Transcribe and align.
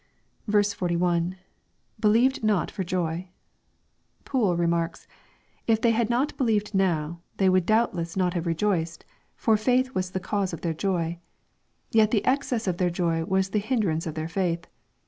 il.— 0.51 1.29
[Believed 1.99 2.43
not 2.43 2.71
for 2.71 2.83
joy.] 2.83 3.29
Poole 4.25 4.57
remarks, 4.57 5.05
"If 5.67 5.79
they 5.79 5.91
had 5.91 6.09
not 6.09 6.35
be 6.39 6.43
heved 6.55 6.73
now, 6.73 7.19
they 7.37 7.47
would• 7.49 7.63
doubtless 7.67 8.17
not 8.17 8.33
have 8.33 8.47
rejoiced, 8.47 9.05
for 9.35 9.57
faith 9.57 9.93
was 9.93 10.09
the 10.09 10.19
cause 10.19 10.53
of 10.53 10.61
their 10.61 10.73
joy. 10.73 11.19
Yet 11.91 12.09
the 12.09 12.25
excess 12.25 12.65
of 12.65 12.77
their 12.77 12.89
joy 12.89 13.25
was 13.25 13.49
the 13.49 13.59
hinder 13.59 13.91
ance 13.91 14.07
of 14.07 14.15
their 14.15 14.27
faith. 14.27 14.65